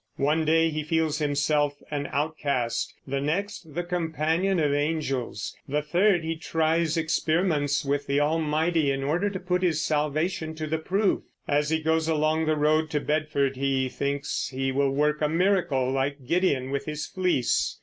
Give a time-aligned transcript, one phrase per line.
[0.17, 6.23] One day he feels himself an outcast; the next the companion of angels; the third
[6.23, 11.21] he tries experiments with the Almighty in order to put his salvation to the proof.
[11.47, 15.91] As he goes along the road to Bedford he thinks he will work a miracle,
[15.91, 17.77] like Gideon with his fleece.